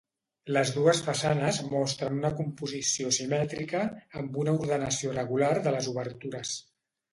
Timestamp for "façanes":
1.09-1.59